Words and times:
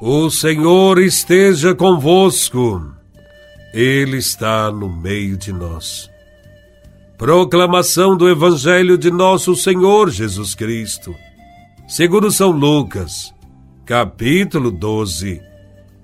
O 0.00 0.28
Senhor 0.28 0.98
esteja 0.98 1.74
convosco, 1.74 2.92
Ele 3.72 4.18
está 4.18 4.70
no 4.70 4.94
meio 4.94 5.38
de 5.38 5.54
nós. 5.54 6.10
Proclamação 7.16 8.14
do 8.14 8.28
Evangelho 8.28 8.98
de 8.98 9.10
Nosso 9.10 9.56
Senhor 9.56 10.10
Jesus 10.10 10.54
Cristo, 10.54 11.14
segundo 11.88 12.30
São 12.30 12.50
Lucas, 12.50 13.32
capítulo 13.86 14.70
12, 14.70 15.40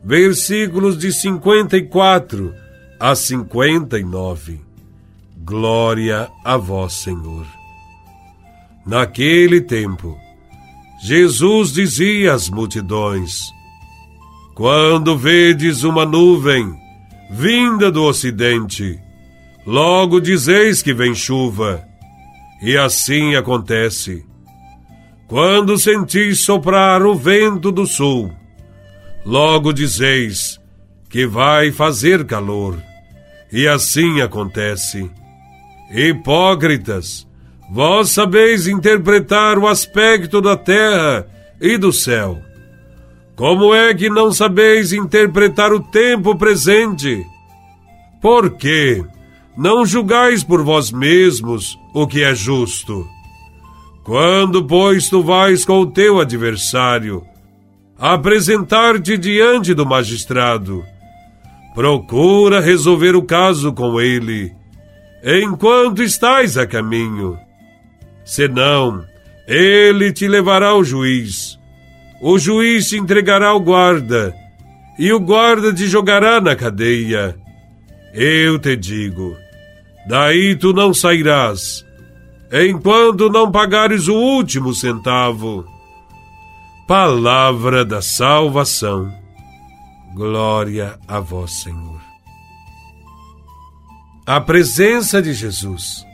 versículos 0.02 0.96
de 0.96 1.12
54 1.12 2.54
a 2.98 3.14
59. 3.14 4.58
Glória 5.44 6.30
a 6.42 6.56
Vós, 6.56 6.94
Senhor. 6.94 7.46
Naquele 8.86 9.60
tempo, 9.60 10.16
Jesus 11.02 11.72
dizia 11.74 12.32
às 12.32 12.48
multidões: 12.48 13.52
quando 14.62 15.18
vedes 15.18 15.82
uma 15.82 16.06
nuvem 16.06 16.72
vinda 17.28 17.90
do 17.90 18.04
ocidente, 18.04 18.96
logo 19.66 20.20
dizeis 20.20 20.80
que 20.80 20.94
vem 20.94 21.16
chuva. 21.16 21.84
E 22.62 22.76
assim 22.76 23.34
acontece. 23.34 24.24
Quando 25.26 25.76
sentis 25.76 26.44
soprar 26.44 27.02
o 27.02 27.16
vento 27.16 27.72
do 27.72 27.84
sul, 27.88 28.32
logo 29.26 29.72
dizeis 29.72 30.60
que 31.10 31.26
vai 31.26 31.72
fazer 31.72 32.24
calor. 32.24 32.80
E 33.52 33.66
assim 33.66 34.20
acontece. 34.20 35.10
Hipócritas, 35.92 37.26
vós 37.68 38.10
sabeis 38.10 38.68
interpretar 38.68 39.58
o 39.58 39.66
aspecto 39.66 40.40
da 40.40 40.56
terra 40.56 41.26
e 41.60 41.76
do 41.76 41.92
céu 41.92 42.40
como 43.36 43.74
é 43.74 43.94
que 43.94 44.10
não 44.10 44.30
sabeis 44.30 44.92
interpretar 44.92 45.72
o 45.72 45.80
tempo 45.80 46.36
presente? 46.36 47.24
Por 48.20 48.50
quê? 48.56 49.04
Não 49.56 49.86
julgais 49.86 50.44
por 50.44 50.62
vós 50.62 50.92
mesmos 50.92 51.78
o 51.94 52.06
que 52.06 52.22
é 52.22 52.34
justo. 52.34 53.06
Quando, 54.04 54.64
pois, 54.64 55.08
tu 55.08 55.22
vais 55.22 55.64
com 55.64 55.80
o 55.80 55.86
teu 55.86 56.20
adversário 56.20 57.22
apresentar-te 57.98 59.16
diante 59.16 59.72
do 59.74 59.86
magistrado, 59.86 60.84
procura 61.74 62.60
resolver 62.60 63.14
o 63.14 63.22
caso 63.22 63.72
com 63.72 64.00
ele, 64.00 64.52
enquanto 65.24 66.02
estás 66.02 66.58
a 66.58 66.66
caminho. 66.66 67.38
Senão, 68.24 69.04
ele 69.46 70.12
te 70.12 70.26
levará 70.26 70.68
ao 70.68 70.82
juiz 70.82 71.61
o 72.22 72.38
juiz 72.38 72.88
te 72.88 72.96
entregará 72.96 73.48
ao 73.48 73.58
guarda, 73.58 74.32
e 74.96 75.12
o 75.12 75.18
guarda 75.18 75.74
te 75.74 75.88
jogará 75.88 76.40
na 76.40 76.54
cadeia. 76.54 77.36
Eu 78.14 78.60
te 78.60 78.76
digo: 78.76 79.36
daí 80.06 80.54
tu 80.54 80.72
não 80.72 80.94
sairás, 80.94 81.84
enquanto 82.52 83.28
não 83.28 83.50
pagares 83.50 84.06
o 84.06 84.14
último 84.14 84.72
centavo. 84.72 85.66
Palavra 86.86 87.84
da 87.84 88.00
salvação. 88.00 89.12
Glória 90.14 90.98
a 91.08 91.18
vós, 91.18 91.62
Senhor. 91.62 92.00
A 94.26 94.40
presença 94.40 95.20
de 95.20 95.32
Jesus 95.32 96.04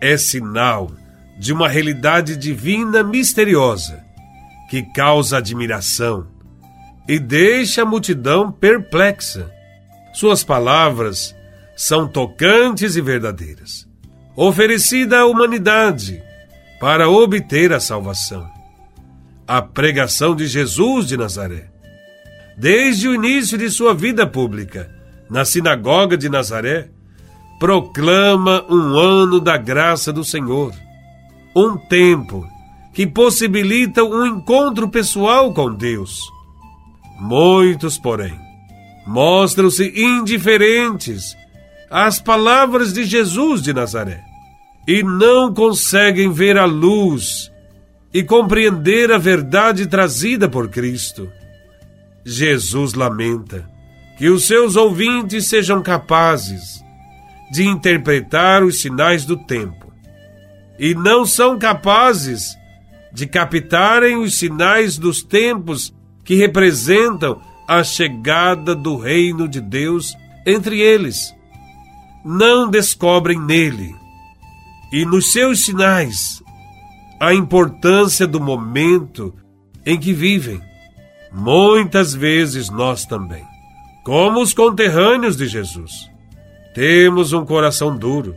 é 0.00 0.16
sinal 0.16 0.90
de 1.38 1.52
uma 1.52 1.68
realidade 1.68 2.36
divina 2.36 3.02
misteriosa 3.02 4.11
que 4.72 4.82
causa 4.82 5.36
admiração 5.36 6.26
e 7.06 7.18
deixa 7.18 7.82
a 7.82 7.84
multidão 7.84 8.50
perplexa. 8.50 9.52
Suas 10.14 10.42
palavras 10.42 11.36
são 11.76 12.08
tocantes 12.08 12.96
e 12.96 13.02
verdadeiras, 13.02 13.86
oferecida 14.34 15.18
à 15.18 15.26
humanidade 15.26 16.22
para 16.80 17.06
obter 17.10 17.70
a 17.70 17.78
salvação. 17.78 18.48
A 19.46 19.60
pregação 19.60 20.34
de 20.34 20.46
Jesus 20.46 21.06
de 21.06 21.18
Nazaré. 21.18 21.68
Desde 22.56 23.08
o 23.08 23.14
início 23.14 23.58
de 23.58 23.68
sua 23.68 23.92
vida 23.92 24.26
pública, 24.26 24.90
na 25.28 25.44
sinagoga 25.44 26.16
de 26.16 26.30
Nazaré, 26.30 26.88
proclama 27.60 28.64
um 28.70 28.98
ano 28.98 29.38
da 29.38 29.58
graça 29.58 30.10
do 30.14 30.24
Senhor, 30.24 30.72
um 31.54 31.76
tempo 31.76 32.50
que 32.92 33.06
possibilitam 33.06 34.10
um 34.10 34.26
encontro 34.26 34.88
pessoal 34.88 35.52
com 35.52 35.74
Deus. 35.74 36.20
Muitos, 37.18 37.98
porém, 37.98 38.38
mostram-se 39.06 39.92
indiferentes 39.96 41.36
às 41.90 42.20
palavras 42.20 42.92
de 42.92 43.04
Jesus 43.04 43.62
de 43.62 43.72
Nazaré 43.72 44.22
e 44.86 45.02
não 45.02 45.52
conseguem 45.52 46.32
ver 46.32 46.58
a 46.58 46.64
luz 46.64 47.50
e 48.12 48.22
compreender 48.22 49.10
a 49.10 49.18
verdade 49.18 49.86
trazida 49.86 50.48
por 50.48 50.68
Cristo. 50.68 51.30
Jesus 52.24 52.92
lamenta 52.94 53.68
que 54.18 54.28
os 54.28 54.46
seus 54.46 54.76
ouvintes 54.76 55.48
sejam 55.48 55.82
capazes 55.82 56.82
de 57.50 57.64
interpretar 57.64 58.62
os 58.62 58.80
sinais 58.80 59.24
do 59.24 59.36
tempo 59.36 59.92
e 60.78 60.94
não 60.94 61.24
são 61.24 61.58
capazes 61.58 62.56
de 63.12 63.26
captarem 63.26 64.16
os 64.16 64.38
sinais 64.38 64.96
dos 64.96 65.22
tempos 65.22 65.94
que 66.24 66.34
representam 66.34 67.40
a 67.68 67.84
chegada 67.84 68.74
do 68.74 68.96
reino 68.96 69.46
de 69.46 69.60
Deus 69.60 70.14
entre 70.46 70.80
eles. 70.80 71.34
Não 72.24 72.70
descobrem 72.70 73.38
nele 73.38 73.94
e 74.92 75.04
nos 75.04 75.32
seus 75.32 75.64
sinais 75.64 76.42
a 77.20 77.34
importância 77.34 78.26
do 78.26 78.40
momento 78.40 79.34
em 79.84 79.98
que 79.98 80.12
vivem. 80.12 80.60
Muitas 81.32 82.14
vezes 82.14 82.68
nós 82.68 83.06
também, 83.06 83.44
como 84.04 84.40
os 84.40 84.52
conterrâneos 84.52 85.36
de 85.36 85.46
Jesus, 85.46 86.10
temos 86.74 87.32
um 87.32 87.44
coração 87.44 87.96
duro, 87.96 88.34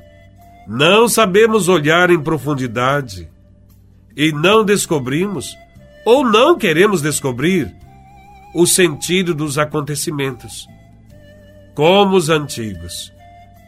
não 0.67 1.07
sabemos 1.07 1.67
olhar 1.67 2.09
em 2.09 2.19
profundidade 2.19 3.29
e 4.15 4.31
não 4.31 4.63
descobrimos, 4.63 5.57
ou 6.05 6.23
não 6.23 6.57
queremos 6.57 7.01
descobrir, 7.01 7.75
o 8.53 8.65
sentido 8.65 9.33
dos 9.33 9.57
acontecimentos. 9.57 10.67
Como 11.73 12.15
os 12.15 12.29
antigos, 12.29 13.11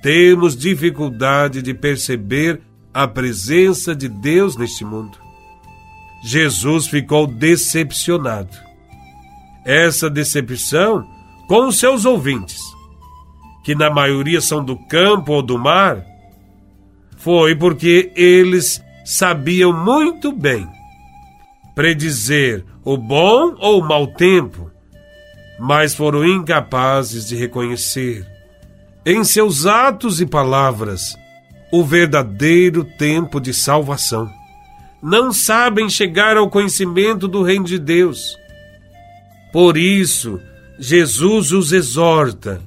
temos 0.02 0.56
dificuldade 0.56 1.62
de 1.62 1.74
perceber 1.74 2.62
a 2.94 3.08
presença 3.08 3.94
de 3.94 4.08
Deus 4.08 4.56
neste 4.56 4.85
mundo. 4.85 5.18
Jesus 6.24 6.88
ficou 6.88 7.28
decepcionado. 7.28 8.56
Essa 9.66 10.09
decepção 10.09 11.06
com 11.47 11.68
os 11.68 11.78
seus 11.78 12.06
ouvintes, 12.06 12.62
que 13.64 13.75
na 13.75 13.90
maioria 13.90 14.40
são 14.40 14.64
do 14.64 14.78
campo 14.88 15.34
ou 15.34 15.41
do 15.41 15.58
mar, 15.58 16.06
foi 17.18 17.56
porque 17.56 18.12
eles 18.16 18.81
sabiam 19.07 19.72
muito 19.72 20.34
bem 20.34 20.68
predizer 21.73 22.66
o 22.84 22.97
bom 22.97 23.56
ou 23.57 23.79
o 23.79 23.88
mau 23.88 24.06
tempo, 24.06 24.69
mas 25.57 25.95
foram 25.95 26.25
incapazes 26.25 27.25
de 27.25 27.34
reconhecer 27.34 28.28
em 29.06 29.23
seus 29.23 29.66
atos 29.66 30.19
e 30.19 30.25
palavras 30.25 31.16
o 31.72 31.85
verdadeiro 31.85 32.84
tempo 32.84 33.40
de 33.40 33.53
salvação. 33.53 34.29
Não 35.01 35.31
sabem 35.31 35.90
chegar 35.90 36.35
ao 36.35 36.50
conhecimento 36.50 37.29
do 37.29 37.43
reino 37.43 37.64
de 37.64 37.79
Deus. 37.79 38.37
Por 39.53 39.78
isso, 39.78 40.37
Jesus 40.78 41.53
os 41.53 41.72
exorta 41.72 42.61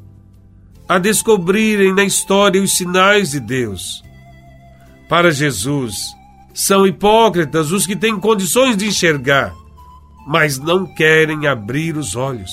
a 0.89 0.99
descobrirem 0.99 1.95
na 1.95 2.05
história 2.05 2.63
os 2.63 2.79
sinais 2.79 3.33
de 3.33 3.41
Deus. 3.41 4.03
Para 5.07 5.31
Jesus, 5.31 6.19
são 6.61 6.87
hipócritas 6.87 7.73
os 7.73 7.87
que 7.87 7.97
têm 7.97 8.21
condições 8.21 8.77
de 8.77 8.87
enxergar, 8.87 9.55
mas 10.27 10.59
não 10.59 10.85
querem 10.85 11.47
abrir 11.47 11.97
os 11.97 12.15
olhos. 12.15 12.51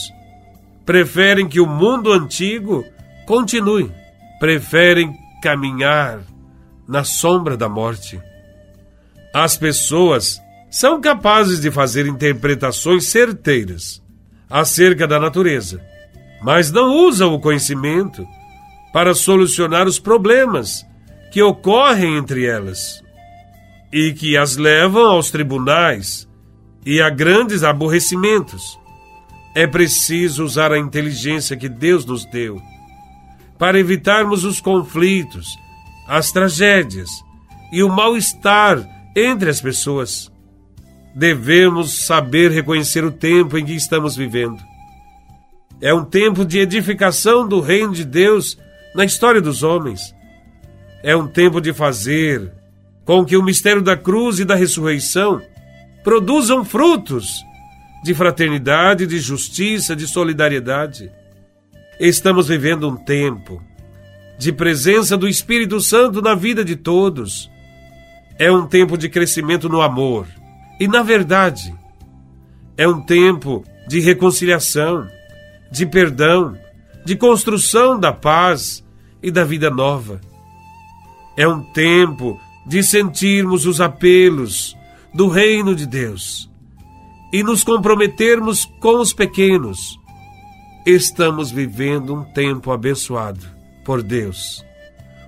Preferem 0.85 1.45
que 1.45 1.59
o 1.59 1.67
mundo 1.67 2.13
antigo 2.13 2.85
continue. 3.25 3.91
Preferem 4.39 5.13
caminhar 5.43 6.21
na 6.87 7.03
sombra 7.03 7.57
da 7.57 7.67
morte. 7.67 8.17
As 9.33 9.57
pessoas 9.57 10.41
são 10.71 11.01
capazes 11.01 11.59
de 11.59 11.69
fazer 11.69 12.07
interpretações 12.07 13.09
certeiras 13.09 14.01
acerca 14.49 15.05
da 15.05 15.19
natureza, 15.19 15.81
mas 16.41 16.71
não 16.71 16.95
usam 17.05 17.33
o 17.33 17.41
conhecimento 17.41 18.25
para 18.93 19.13
solucionar 19.13 19.85
os 19.85 19.99
problemas 19.99 20.85
que 21.29 21.43
ocorrem 21.43 22.15
entre 22.15 22.45
elas 22.45 23.05
e 23.91 24.13
que 24.13 24.35
as 24.35 24.57
levam 24.57 25.05
aos 25.05 25.31
tribunais 25.31 26.27
e 26.85 27.01
a 27.01 27.09
grandes 27.09 27.63
aborrecimentos. 27.63 28.79
É 29.55 29.65
preciso 29.65 30.43
usar 30.43 30.71
a 30.71 30.77
inteligência 30.77 31.57
que 31.57 31.67
Deus 31.67 32.05
nos 32.05 32.25
deu 32.25 32.61
para 33.57 33.79
evitarmos 33.79 34.43
os 34.43 34.61
conflitos, 34.61 35.57
as 36.07 36.31
tragédias 36.31 37.09
e 37.71 37.83
o 37.83 37.89
mal-estar 37.89 38.87
entre 39.15 39.49
as 39.49 39.59
pessoas. 39.59 40.31
Devemos 41.15 42.05
saber 42.05 42.51
reconhecer 42.51 43.03
o 43.03 43.11
tempo 43.11 43.57
em 43.57 43.65
que 43.65 43.73
estamos 43.73 44.15
vivendo. 44.15 44.61
É 45.81 45.93
um 45.93 46.05
tempo 46.05 46.45
de 46.45 46.59
edificação 46.59 47.47
do 47.47 47.59
reino 47.59 47.93
de 47.93 48.05
Deus 48.05 48.57
na 48.93 49.03
história 49.03 49.41
dos 49.41 49.63
homens. 49.63 50.13
É 51.03 51.15
um 51.15 51.27
tempo 51.27 51.59
de 51.59 51.73
fazer 51.73 52.51
com 53.07 53.23
que 53.23 53.37
o 53.37 53.41
mistério 53.41 53.81
da 53.81 53.95
cruz 53.95 54.37
e 54.37 54.43
da 54.43 54.53
ressurreição 54.53 55.41
produzam 56.03 56.65
frutos 56.65 57.41
de 58.03 58.13
fraternidade, 58.13 59.07
de 59.07 59.17
justiça, 59.17 59.95
de 59.95 60.05
solidariedade. 60.05 61.09
Estamos 61.97 62.49
vivendo 62.49 62.89
um 62.89 62.97
tempo 62.97 63.63
de 64.37 64.51
presença 64.51 65.15
do 65.15 65.25
Espírito 65.25 65.79
Santo 65.79 66.21
na 66.21 66.35
vida 66.35 66.65
de 66.65 66.75
todos. 66.75 67.49
É 68.37 68.51
um 68.51 68.67
tempo 68.67 68.97
de 68.97 69.07
crescimento 69.07 69.69
no 69.69 69.81
amor 69.81 70.27
e 70.77 70.85
na 70.85 71.01
verdade. 71.01 71.73
É 72.75 72.85
um 72.85 72.99
tempo 72.99 73.63
de 73.87 74.01
reconciliação, 74.01 75.07
de 75.71 75.85
perdão, 75.85 76.57
de 77.05 77.15
construção 77.15 77.97
da 77.97 78.11
paz 78.11 78.83
e 79.23 79.31
da 79.31 79.45
vida 79.45 79.69
nova. 79.69 80.19
É 81.37 81.47
um 81.47 81.63
tempo 81.71 82.37
de 82.67 82.83
sentirmos 82.83 83.65
os 83.65 83.79
apelos 83.79 84.75
do 85.13 85.29
reino 85.29 85.73
de 85.73 85.85
Deus 85.85 86.51
e 87.31 87.41
nos 87.41 87.63
comprometermos 87.63 88.65
com 88.81 88.99
os 88.99 89.13
pequenos. 89.13 89.97
Estamos 90.85 91.49
vivendo 91.49 92.13
um 92.13 92.23
tempo 92.23 92.71
abençoado 92.71 93.45
por 93.85 94.03
Deus, 94.03 94.65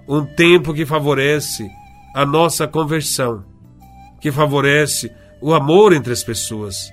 um 0.07 0.25
tempo 0.25 0.73
que 0.73 0.85
favorece 0.85 1.69
a 2.13 2.25
nossa 2.25 2.67
conversão, 2.67 3.45
que 4.19 4.31
favorece 4.31 5.09
o 5.41 5.53
amor 5.53 5.93
entre 5.93 6.11
as 6.11 6.23
pessoas. 6.23 6.91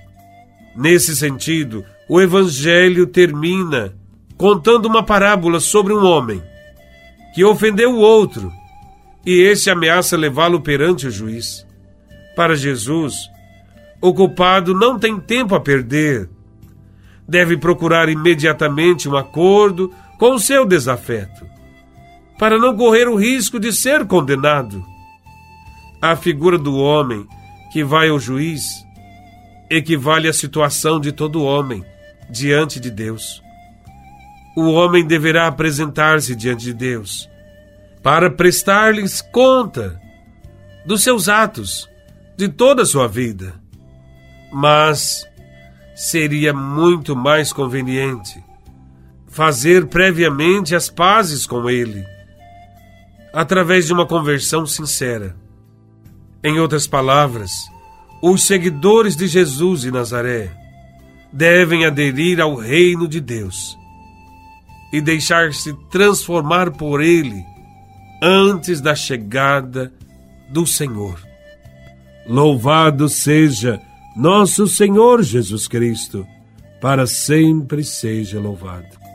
Nesse 0.75 1.13
sentido, 1.13 1.83
o 2.07 2.21
Evangelho 2.21 3.05
termina 3.05 3.93
contando 4.37 4.85
uma 4.85 5.03
parábola 5.03 5.59
sobre 5.59 5.93
um 5.93 6.05
homem 6.05 6.41
que 7.33 7.43
ofendeu 7.43 7.91
o 7.91 7.99
outro 7.99 8.51
e 9.27 9.41
esse 9.41 9.69
ameaça 9.69 10.15
levá-lo 10.15 10.61
perante 10.61 11.05
o 11.05 11.11
juiz. 11.11 11.67
Para 12.33 12.55
Jesus, 12.55 13.13
o 14.01 14.13
culpado 14.13 14.73
não 14.73 14.97
tem 14.97 15.19
tempo 15.19 15.53
a 15.53 15.59
perder. 15.59 16.29
Deve 17.27 17.57
procurar 17.57 18.07
imediatamente 18.07 19.09
um 19.09 19.17
acordo 19.17 19.93
com 20.17 20.35
o 20.35 20.39
seu 20.39 20.65
desafeto, 20.65 21.45
para 22.39 22.57
não 22.57 22.77
correr 22.77 23.09
o 23.09 23.17
risco 23.17 23.59
de 23.59 23.73
ser 23.73 24.07
condenado. 24.07 24.81
A 26.01 26.15
figura 26.15 26.57
do 26.57 26.77
homem 26.77 27.27
que 27.73 27.83
vai 27.83 28.07
ao 28.07 28.17
juiz 28.17 28.63
equivale 29.69 30.29
à 30.29 30.33
situação 30.33 31.01
de 31.01 31.11
todo 31.11 31.43
homem 31.43 31.83
diante 32.29 32.79
de 32.79 32.89
Deus. 32.89 33.43
O 34.55 34.71
homem 34.71 35.05
deverá 35.05 35.47
apresentar-se 35.47 36.33
diante 36.33 36.63
de 36.63 36.73
Deus 36.73 37.29
para 38.07 38.31
prestar-lhes 38.31 39.21
conta 39.21 40.01
dos 40.85 41.03
seus 41.03 41.27
atos, 41.27 41.89
de 42.37 42.47
toda 42.47 42.83
a 42.83 42.85
sua 42.85 43.05
vida. 43.05 43.55
Mas 44.49 45.27
seria 45.93 46.53
muito 46.53 47.17
mais 47.17 47.51
conveniente 47.51 48.41
fazer 49.27 49.87
previamente 49.87 50.73
as 50.73 50.89
pazes 50.89 51.45
com 51.45 51.69
ele, 51.69 52.05
através 53.33 53.87
de 53.87 53.91
uma 53.91 54.05
conversão 54.05 54.65
sincera. 54.65 55.35
Em 56.41 56.61
outras 56.61 56.87
palavras, 56.87 57.51
os 58.23 58.47
seguidores 58.47 59.17
de 59.17 59.27
Jesus 59.27 59.81
de 59.81 59.91
Nazaré 59.91 60.49
devem 61.33 61.85
aderir 61.85 62.39
ao 62.39 62.55
reino 62.55 63.05
de 63.05 63.19
Deus 63.19 63.77
e 64.93 65.01
deixar-se 65.01 65.73
transformar 65.89 66.71
por 66.71 67.01
ele 67.01 67.56
antes 68.21 68.81
da 68.81 68.95
chegada 68.95 69.91
do 70.49 70.65
Senhor. 70.65 71.19
Louvado 72.27 73.07
seja 73.07 73.79
nosso 74.15 74.67
Senhor 74.67 75.21
Jesus 75.23 75.67
Cristo, 75.67 76.25
para 76.81 77.05
sempre 77.07 77.83
seja 77.83 78.39
louvado. 78.39 79.06